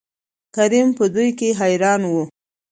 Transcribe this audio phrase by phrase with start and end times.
[0.55, 2.23] کريم په دو کې حيران وو.